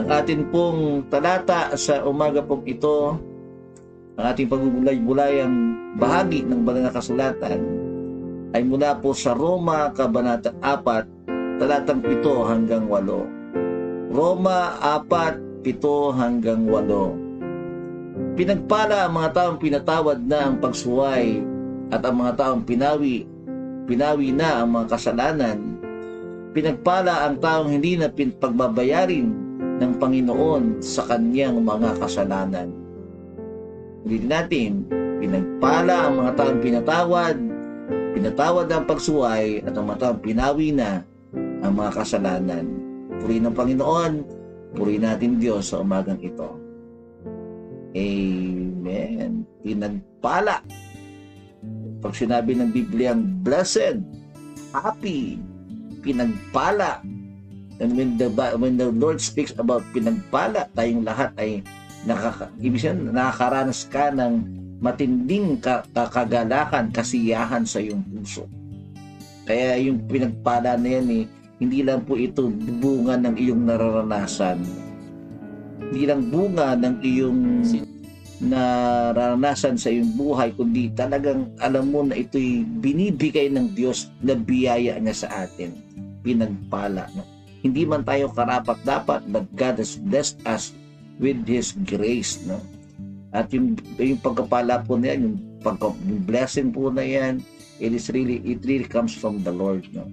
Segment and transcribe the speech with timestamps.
[0.00, 3.20] Ang atin pong talata sa umaga pong ito,
[4.16, 7.60] ang ating pagbubulay-bulay ang bahagi ng banal na kasulatan
[8.56, 12.16] ay mula po sa Roma, Kabanata 4, talatang 7
[12.48, 14.08] hanggang 8.
[14.08, 18.40] Roma 4, 7 hanggang 8.
[18.40, 21.44] Pinagpala ang mga taong pinatawad na ang pagsuway
[21.92, 23.28] at ang mga taong pinawi,
[23.84, 25.76] pinawi na ang mga kasalanan.
[26.56, 29.39] Pinagpala ang taong hindi na pagbabayarin
[29.80, 32.68] ng Panginoon sa kanyang mga kasalanan.
[34.04, 34.70] Ulitin natin,
[35.20, 37.36] pinagpala ang mga taong pinatawad,
[38.12, 41.04] pinatawad ang pagsuway at ang mga taong pinawi na
[41.64, 42.64] ang mga kasalanan.
[43.20, 44.12] Puri ng Panginoon,
[44.76, 46.56] puri natin Diyos sa umagang ito.
[47.96, 49.44] Amen.
[49.64, 50.62] Pinagpala.
[52.00, 54.00] Pag sinabi ng Biblia blessed,
[54.72, 55.36] happy,
[56.00, 57.04] pinagpala.
[57.80, 58.28] And when the,
[58.60, 61.64] when the Lord speaks about pinagpala, tayong lahat ay
[62.04, 64.44] nakaka, ibig sabihin, nakakaranas ka ng
[64.84, 68.44] matinding ka, kagalakan, kasiyahan sa iyong puso.
[69.48, 71.24] Kaya yung pinagpala na yan eh,
[71.60, 74.60] hindi lang po ito bunga ng iyong nararanasan.
[75.88, 77.40] Hindi lang bunga ng iyong
[78.40, 84.96] nararanasan sa iyong buhay, kundi talagang alam mo na ito'y binibigay ng Diyos na biyaya
[84.96, 85.76] niya sa atin.
[86.24, 87.08] Pinagpala.
[87.12, 87.39] No?
[87.60, 90.72] Hindi man tayo karapat dapat, but God has blessed us
[91.20, 92.40] with His grace.
[92.44, 92.60] No?
[93.30, 97.44] At yung, yung pagkapala po na yan, yung, pagka, yung blessing po na yan,
[97.76, 99.84] it is really, it really comes from the Lord.
[99.92, 100.08] No?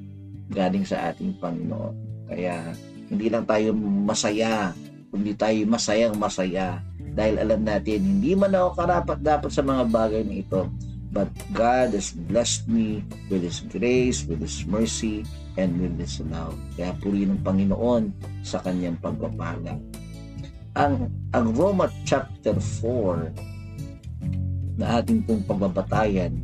[0.52, 1.96] Galing sa ating Panginoon.
[2.28, 2.76] Kaya,
[3.08, 4.76] hindi lang tayo masaya,
[5.08, 6.84] kundi tayo masayang masaya
[7.18, 10.70] dahil alam natin hindi man ako karapat dapat sa mga bagay na ito
[11.10, 15.26] but God has blessed me with His grace, with His mercy,
[15.58, 16.54] and with His love.
[16.78, 18.14] Kaya puri ng Panginoon
[18.46, 19.76] sa kanyang pagpapala.
[20.78, 26.38] Ang, ang Roma chapter 4 na ating pong pagbabatayan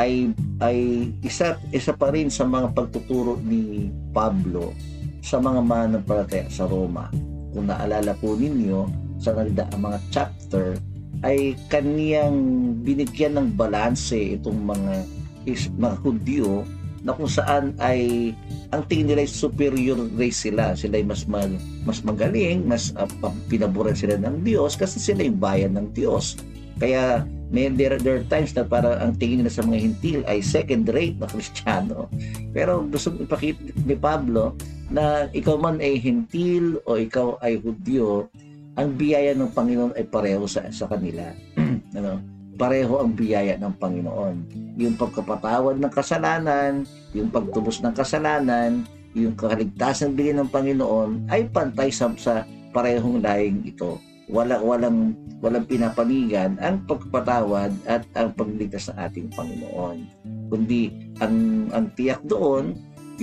[0.00, 0.32] ay
[0.64, 4.72] ay isa isa pa rin sa mga pagtuturo ni Pablo
[5.20, 7.12] sa mga mananampalataya sa Roma.
[7.52, 8.88] Kung naalala po ninyo,
[9.22, 10.74] sa ang mga chapter
[11.22, 12.34] ay kaniyang
[12.82, 15.06] binigyan ng balanse itong mga
[15.46, 16.66] is, mga Hudyo
[17.02, 18.30] na kung saan ay
[18.70, 20.72] ang tingin nila ay superior race sila.
[20.78, 21.50] Sila ay mas mag,
[21.82, 23.06] mas magaling, mas uh,
[23.50, 26.38] pinaboran sila ng Diyos kasi sila yung bayan ng Diyos.
[26.78, 30.40] Kaya may there, there are times na para ang tingin nila sa mga hintil ay
[30.40, 32.08] second rate na Kristiyano.
[32.56, 34.56] Pero gusto ipakita ni Pablo
[34.88, 38.32] na ikaw man ay hintil o ikaw ay Hudyo,
[38.80, 41.28] ang biyaya ng Panginoon ay pareho sa, sa kanila.
[41.98, 42.31] ano?
[42.60, 44.36] Pareho ang biyaya ng Panginoon.
[44.76, 46.84] Yung pagkapatawad ng kasalanan,
[47.16, 48.84] yung pagtubos ng kasalanan,
[49.16, 54.00] yung kaligtasan bigay ng Panginoon ay pantay sa, sa parehong laing ito.
[54.32, 55.12] Wala, walang,
[55.44, 59.96] walang pinapanigan ang pagpatawad at ang pagligtas ng ating Panginoon.
[60.48, 60.88] Kundi
[61.20, 62.76] ang, ang tiyak doon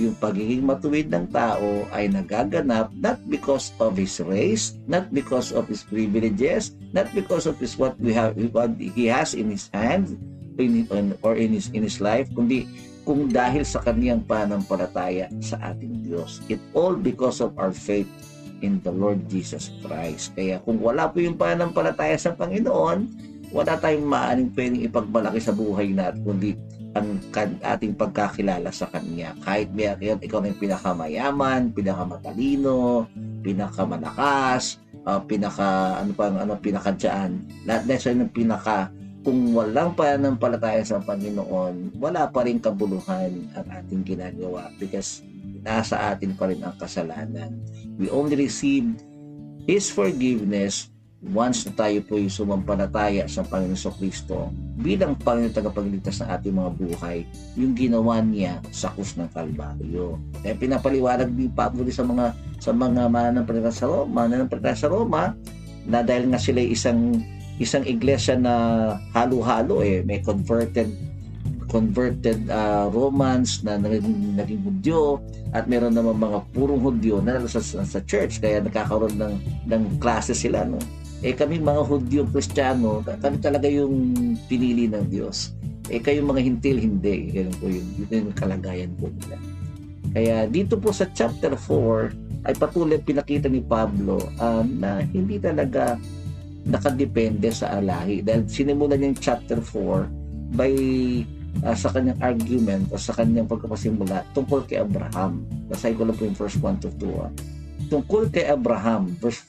[0.08, 5.68] yung pagiging matuwid ng tao ay nagaganap not because of his race, not because of
[5.68, 10.16] his privileges, not because of his what we have what he has in his hand
[10.56, 12.64] in, in, or in his in his life, kundi
[13.04, 16.44] kung dahil sa kaniyang pananampalataya sa ating Diyos.
[16.52, 18.08] It all because of our faith
[18.60, 20.36] in the Lord Jesus Christ.
[20.36, 23.08] Kaya kung wala po yung pananampalataya sa Panginoon,
[23.50, 26.50] wala tayong maaaring pwedeng ipagmalaki sa buhay natin, kundi
[26.94, 27.22] ang
[27.62, 29.34] ating pagkakilala sa Kanya.
[29.46, 33.06] Kahit may ikaw na yung pinakamayaman, pinakamatalino,
[33.46, 37.46] pinakamalakas, uh, pinaka, ano pa, ano, pinakadyaan.
[37.62, 38.90] Lahat na siya ng pinaka,
[39.20, 45.20] kung walang pananampalataya sa Panginoon, wala pa rin kabuluhan ang ating ginagawa because
[45.60, 47.60] nasa atin pa rin ang kasalanan.
[48.00, 48.96] We only receive
[49.68, 50.88] His forgiveness
[51.20, 54.48] once na tayo po yung sumampalataya sa Panginoon Kristo
[54.80, 57.18] bilang Panginoon tagapagligtas ng ating mga buhay,
[57.60, 60.16] yung ginawa niya sa krus ng Kalbaryo.
[60.40, 65.22] Kaya pinapaliwanag ni Pablo sa mga sa mga mananampalataya sa Roma, mananampalataya sa Roma,
[65.84, 67.20] na dahil nga sila isang
[67.60, 68.54] isang iglesia na
[69.12, 70.88] halo-halo eh, may converted
[71.70, 75.22] converted uh, Romans na naging, naging Hudyo
[75.54, 79.34] at meron naman mga purong Hudyo na sa, sa church kaya nagkakaroon ng
[79.70, 80.80] ng klase sila no
[81.20, 84.14] eh kami mga Hudyo Kristiyano, kami talaga yung
[84.48, 85.52] pinili ng Diyos.
[85.92, 87.34] Eh kayong mga hintil, hindi.
[87.34, 87.86] Ganun po yun.
[87.98, 89.36] Yun yung kalagayan po nila.
[90.10, 96.00] Kaya dito po sa chapter 4, ay patuloy pinakita ni Pablo uh, na hindi talaga
[96.64, 98.24] nakadepende sa alahi.
[98.24, 100.72] Dahil sinimulan niya yung chapter 4 by
[101.68, 105.44] uh, sa kanyang argument o sa kanyang pagkapasimula tungkol kay Abraham.
[105.68, 107.12] Basahin ko lang po yung first 1 to 2.
[107.12, 107.30] Uh.
[107.90, 109.42] tungkol kay Abraham, verse,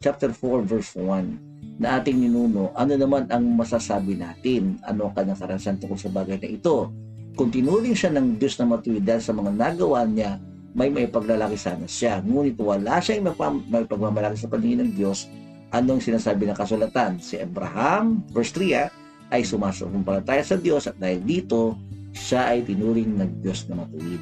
[0.00, 4.80] chapter 4, verse 1, na ating ninuno, ano naman ang masasabi natin?
[4.88, 6.88] Ano ang kanyang tungkol sa bagay na ito?
[7.36, 10.40] Kung tinuring siya ng Diyos na matuwid dahil sa mga nagawa niya,
[10.76, 12.24] may may paglalaki sana siya.
[12.24, 13.28] Ngunit wala siyang
[13.68, 15.28] may pagmamalaki sa paningin ng Diyos.
[15.72, 17.20] Anong sinasabi ng kasulatan?
[17.20, 18.88] Si Abraham, verse 3, ah,
[19.32, 21.76] ay sumasampalataya sa Diyos at dahil dito,
[22.16, 24.20] siya ay tinuring ng Diyos na matuwid.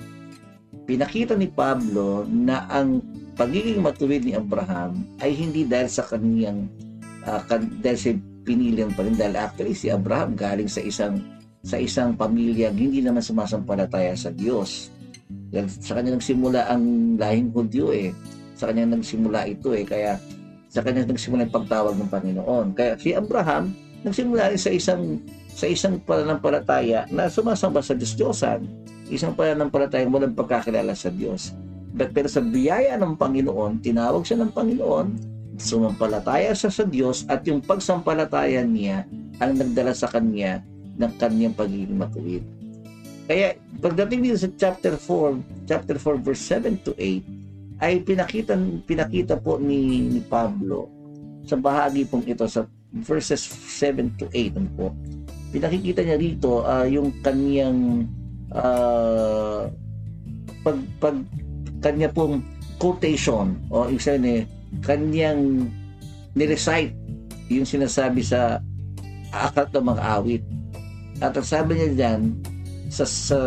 [0.85, 2.99] Pinakita ni Pablo na ang
[3.35, 6.71] pagiging matuwid ni Abraham ay hindi dahil sa kaniyang
[7.27, 7.43] uh,
[7.83, 8.11] dahil sa
[8.47, 11.19] pinilihan pa rin dahil actually si Abraham galing sa isang
[11.65, 14.93] sa isang pamilya hindi naman sumasampalataya sa Diyos.
[15.51, 18.13] Dahil sa kanya nagsimula ang lahing Hudyo eh.
[18.55, 19.83] Sa kanya nagsimula ito eh.
[19.83, 20.21] Kaya
[20.69, 22.67] sa kanya nagsimula ang pagtawag ng Panginoon.
[22.77, 23.73] Kaya si Abraham
[24.05, 28.61] nagsimula rin sa isang sa isang pananampalataya na sumasamba sa Diyos-Diyosan.
[29.09, 31.57] Isang pananampalataya walang pagkakilala sa Diyos.
[31.95, 35.07] Pero sa biyaya ng Panginoon, tinawag siya ng Panginoon,
[35.55, 39.07] sumampalataya siya sa Diyos at yung pagsampalataya niya
[39.39, 40.59] ang nagdala sa kanya
[40.99, 42.43] ng kanyang pagiging matuwid.
[43.25, 48.55] Kaya pagdating dito sa chapter 4, chapter 4 verse 7 to 8 ay pinakita
[48.87, 50.91] pinakita po ni, ni Pablo
[51.45, 54.87] sa bahagi pong ito sa verses 7 to 8 ano po.
[55.51, 58.11] Pinakikita niya rito uh, yung kanyang
[58.51, 59.71] uh,
[60.63, 61.17] pag pag
[61.85, 62.41] kanya pong
[62.81, 64.49] quotation o isa ni
[64.81, 65.69] kanyang
[66.33, 66.97] ni-recite
[67.53, 68.65] yung sinasabi sa
[69.31, 70.45] aklat ng mga awit
[71.23, 72.21] at ang sabi niya diyan
[72.91, 73.39] sa, sa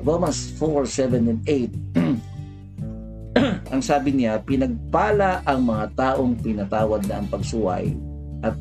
[0.00, 1.72] Romans 4, 7, and 8,
[3.72, 7.92] ang sabi niya, pinagpala ang mga taong pinatawad na ang pagsuway
[8.44, 8.56] at,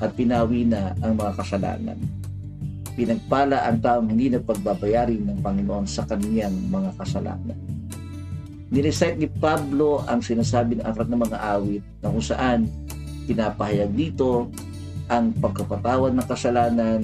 [0.00, 1.98] at pinawi na ang mga kasalanan.
[2.92, 7.79] Pinagpala ang taong hindi na pagbabayari ng Panginoon sa kaniyang mga kasalanan.
[8.70, 12.70] Nirecite ni Pablo ang sinasabi ng aklat ng mga awit na kung saan
[13.26, 14.46] pinapahayag dito
[15.10, 17.02] ang pagkapatawad ng kasalanan,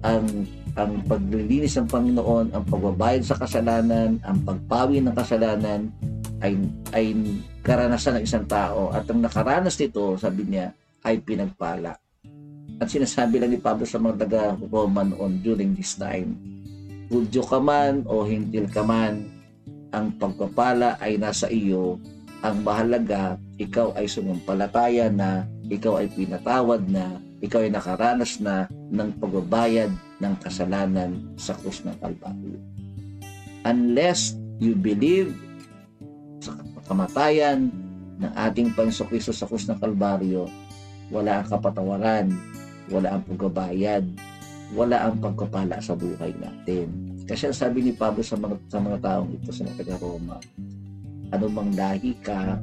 [0.00, 0.24] ang
[0.72, 5.92] ang paglilinis ng Panginoon, ang pagbabayad sa kasalanan, ang pagpawi ng kasalanan
[6.40, 6.56] ay
[6.96, 7.12] ay
[7.60, 10.72] karanasan ng isang tao at ang nakaranas nito, sabi niya,
[11.04, 11.92] ay pinagpala.
[12.80, 16.34] At sinasabi lang ni Pablo sa mga taga-Roma noon during this time,
[17.12, 19.28] Hudyo ka man o hintil ka man,
[19.92, 22.00] ang pagpapala ay nasa iyo.
[22.42, 29.14] Ang mahalaga, ikaw ay sumampalataya na, ikaw ay pinatawad na, ikaw ay nakaranas na ng
[29.20, 32.58] pagbabayad ng kasalanan sa krus ng Kalbaryo.
[33.62, 35.38] Unless you believe
[36.42, 36.58] sa
[36.90, 37.70] kamatayan
[38.18, 40.50] ng ating Panginoon sa krus ng Kalbaryo,
[41.14, 42.26] wala ang kapatawaran,
[42.90, 44.02] wala ang pagbabayad,
[44.72, 47.11] wala ang pagkapala sa buhay natin.
[47.26, 50.36] Kasi ang sabi ni Pablo sa mga, sa mga taong ito sa mga taga-Roma,
[51.30, 52.58] anumang lahi ka,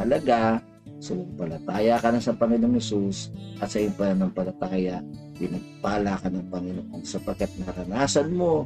[0.00, 0.58] halaga,
[1.04, 3.28] sumampalataya ka na sa Panginoong Yesus
[3.60, 5.04] at sa iyong pananampalataya,
[5.36, 8.64] pinagpala ka ng Panginoon sapagkat naranasan mo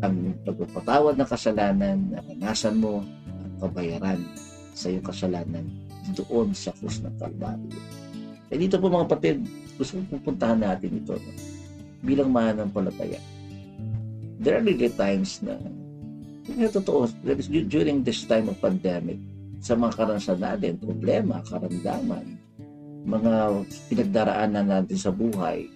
[0.00, 4.20] ang pagpapatawad ng kasalanan, naranasan mo ang kabayaran
[4.72, 5.64] sa iyong kasalanan
[6.16, 7.80] doon sa krus ng Kalbaryo.
[8.48, 9.42] Eh dito po mga patid,
[9.76, 11.32] gusto kong pupuntahan natin ito no?
[12.06, 13.18] bilang mananampalataya.
[14.46, 15.58] There are really times na
[16.46, 17.10] yung totoo,
[17.66, 19.18] during this time of pandemic,
[19.58, 22.38] sa mga karanasan natin, problema, karamdaman,
[23.02, 25.66] mga pinagdaraanan natin sa buhay,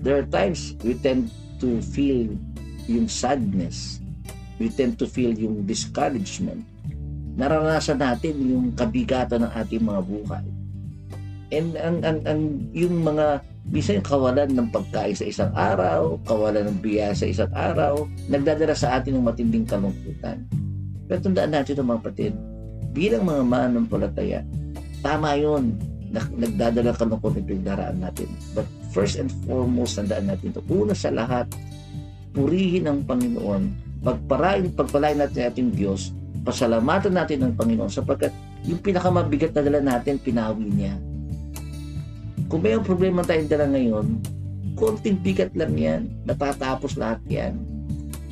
[0.00, 1.28] there are times we tend
[1.60, 2.32] to feel
[2.88, 4.00] yung sadness.
[4.56, 6.64] We tend to feel yung discouragement.
[7.36, 10.46] Naranasan natin yung kabigatan ng ating mga buhay.
[11.52, 16.70] And, and, and, and yung mga bisa yung kawalan ng pagkain sa isang araw, kawalan
[16.70, 20.46] ng biya sa isang araw, nagdadala sa atin ng matinding kalungkutan.
[21.10, 22.34] Pero tandaan natin mga patid,
[22.94, 24.40] bilang mga mananampalataya,
[25.02, 25.74] tama yun.
[26.14, 28.30] Nagdadala ka ng pinagdaraan natin.
[28.54, 30.62] But first and foremost, tandaan natin ito.
[30.70, 31.50] Una sa lahat,
[32.32, 33.84] purihin ang Panginoon.
[34.06, 36.14] Pagparain, pagpalain natin ating Diyos.
[36.46, 38.30] Pasalamatan natin ang Panginoon sapagkat
[38.62, 40.94] yung pinakamabigat na dala natin, pinawi niya.
[42.46, 44.06] Kung may problema tayong dala ngayon,
[44.78, 46.02] konting bigat lang yan.
[46.24, 47.58] Natatapos lahat yan.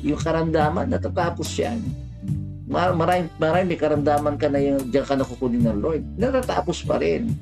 [0.05, 1.81] Yung karamdaman, natatapos yan
[2.65, 6.03] maraming, maraming may karamdaman ka na yung diyan ka nakukunin ng Lord.
[6.17, 7.33] Natatapos pa rin.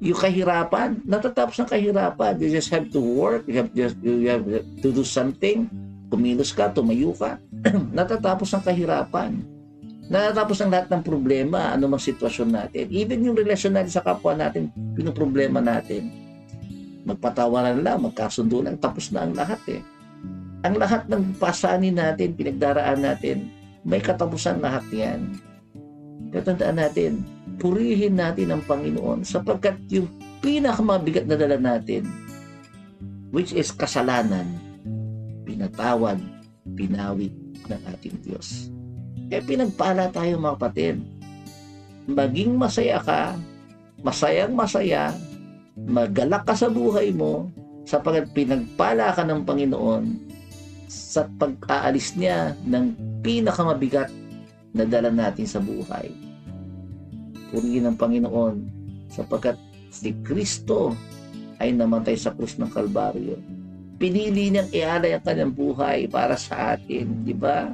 [0.00, 2.40] Yung kahirapan, natatapos ng kahirapan.
[2.40, 4.46] You just have to work, you have, just, you have
[4.80, 5.68] to do something.
[6.08, 7.36] Kumilos ka, tumayo ka.
[7.98, 9.44] natatapos ang kahirapan.
[10.10, 12.90] Natatapos ang lahat ng problema, anumang sitwasyon natin.
[12.90, 14.74] Even yung relasyon natin sa kapwa natin,
[15.14, 16.10] problema natin.
[17.06, 19.80] Magpatawaran lang, magkasundo lang, tapos na ang lahat eh.
[20.66, 23.54] Ang lahat ng pasanin natin, pinagdaraan natin,
[23.86, 25.30] may katapusan lahat yan.
[26.34, 27.22] Kaya tandaan natin,
[27.62, 30.10] purihin natin ang Panginoon sapagkat yung
[30.42, 32.02] pinakamabigat na dala natin,
[33.30, 34.58] which is kasalanan,
[35.46, 36.18] pinatawad,
[36.74, 37.30] pinawi
[37.70, 38.74] ng ating Diyos.
[39.30, 40.98] Kaya pinagpala tayo mga kapatid.
[42.10, 43.38] Maging masaya ka,
[44.02, 45.14] masayang masaya,
[45.78, 47.46] magalak ka sa buhay mo,
[47.86, 50.04] sapagkat pinagpala ka ng Panginoon
[50.90, 54.10] sa pag-aalis niya ng pinakamabigat
[54.74, 56.10] na dala natin sa buhay.
[57.54, 58.56] Purihin ng Panginoon
[59.10, 59.54] sapagkat
[59.90, 60.94] si Kristo
[61.62, 63.38] ay namatay sa krus ng Kalbaryo.
[64.00, 67.68] Pinili niyang ialay ang kanyang buhay para sa atin, di ba?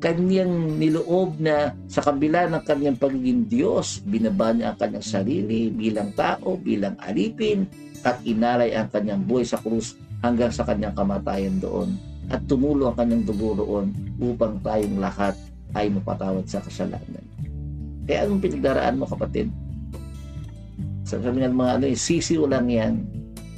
[0.00, 6.12] Kanyang niloob na sa kabila ng kanyang pagiging Diyos, binaba niya ang kanyang sarili bilang
[6.12, 7.64] tao, bilang alipin,
[8.04, 11.96] at inalay ang kanyang buhay sa krus hanggang sa kanyang kamatayan doon
[12.32, 15.36] at tumulo ang kanyang dugo roon upang tayong lahat
[15.76, 17.24] ay mapatawad sa kasalanan.
[18.04, 19.48] Kaya anong pinagdaraan mo kapatid?
[21.04, 23.04] Sabi ng mga ano, eh, sisiw lang yan,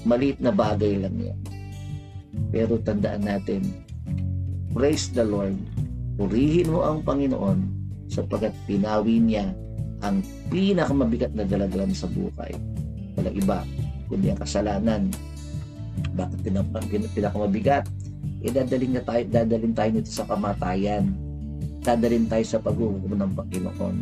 [0.03, 1.39] maliit na bagay lang yan.
[2.51, 3.63] Pero tandaan natin,
[4.75, 5.55] praise the Lord,
[6.17, 7.59] purihin mo ang Panginoon
[8.09, 9.53] sapagkat pinawi niya
[10.01, 10.21] ang
[10.53, 12.53] pinakamabigat na dalaglan sa buhay.
[13.17, 13.59] Walang iba,
[14.09, 15.03] kundi ang kasalanan.
[16.17, 16.39] Bakit
[17.17, 17.85] pinakamabigat?
[18.45, 21.13] E dadaling na tayo, dadaling tayo nito sa kamatayan.
[21.81, 23.97] Dadaling tayo sa paghuhukom ng Panginoon.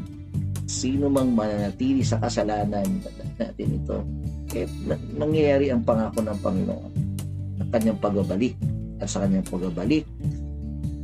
[0.66, 2.87] Sino mang mananatili sa kasalanan,
[3.38, 3.99] natin ito,
[4.54, 4.66] eh,
[5.14, 6.92] nangyayari ang pangako ng Panginoon
[7.59, 8.54] sa kanyang pagbabalik
[8.99, 10.06] at sa kanyang pagbabalik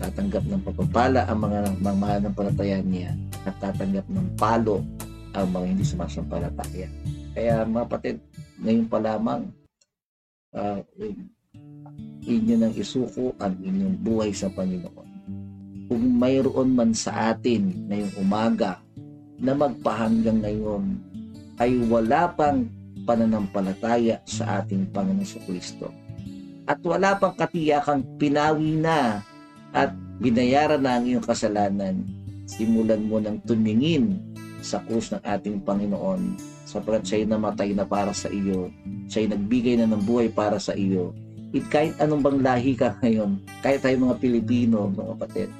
[0.01, 3.13] tatanggap ng pagpapala ang mga mananampalataya niya
[3.45, 4.81] at ng palo
[5.37, 6.89] ang mga hindi sumasampalataya.
[7.37, 8.17] Kaya mga patid,
[8.65, 9.43] ngayon pa lamang
[10.57, 10.81] uh,
[12.27, 15.09] inyo nang isuko ang inyong buhay sa Panginoon.
[15.91, 18.79] Kung mayroon man sa atin ngayong umaga
[19.39, 20.99] na magpahanggang ngayon
[21.61, 22.67] ay wala pang
[23.05, 25.91] pananampalataya sa ating Panginoon sa Kristo.
[26.69, 29.25] At wala pang katiyakang pinawi na
[29.73, 32.05] at binayaran na ang iyong kasalanan,
[32.45, 34.19] simulan mo ng tumingin
[34.61, 36.37] sa krus ng ating Panginoon
[36.69, 38.71] sapagkat siya'y namatay na para sa iyo,
[39.11, 41.11] siya'y nagbigay na ng buhay para sa iyo,
[41.51, 45.51] it kahit anong bang lahi ka ngayon, kahit tayo mga Pilipino, mga kapatid,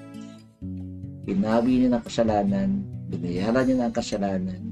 [1.27, 2.69] pinawi niya ng kasalanan,
[3.11, 4.63] binayaran niya ng kasalanan,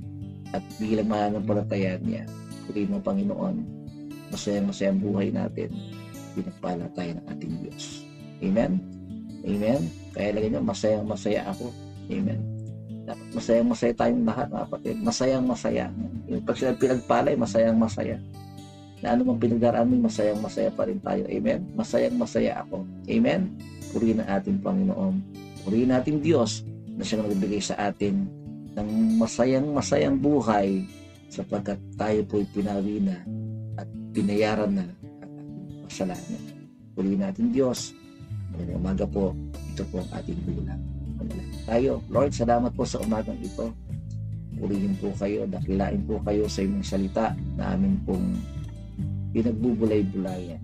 [0.55, 2.23] at bilang mananampalataya niya,
[2.71, 3.57] puri mo Panginoon,
[4.31, 5.75] masayang-masayang buhay natin,
[6.39, 8.07] pinagpala tayo ng ating Diyos.
[8.39, 8.98] Amen?
[9.45, 9.81] Amen?
[10.15, 11.71] Kaya lagi niyo, masayang-masaya ako.
[12.11, 12.41] Amen?
[13.09, 14.97] Dapat masayang-masaya tayong lahat, mga kapatid.
[15.01, 15.85] Masayang-masaya.
[16.29, 18.17] Yung pag sila pinagpalay, masayang-masaya
[18.99, 21.23] na ano mang pinagdaraan mo, masayang-masaya pa rin tayo.
[21.31, 21.63] Amen?
[21.79, 22.83] Masayang-masaya ako.
[23.07, 23.55] Amen?
[23.95, 25.15] Purihin ang ating Panginoon.
[25.63, 26.67] Purihin natin Diyos
[26.99, 28.27] na siya nagbigay sa atin
[28.75, 28.91] ng
[29.23, 30.83] masayang-masayang buhay
[31.31, 33.23] sapagkat tayo po'y pinawi na
[33.79, 34.93] at pinayaran na ang
[35.23, 36.43] ating kasalanan.
[36.99, 37.95] Purihin natin Diyos.
[38.59, 40.83] Ngayong umaga po, ito po ang ating bilang.
[41.63, 43.71] Tayo, Lord, salamat po sa umagang ito.
[44.59, 48.35] Purihin po kayo, dakilain po kayo sa inyong salita na amin pong
[49.31, 50.59] pinagbubulay-bulayan.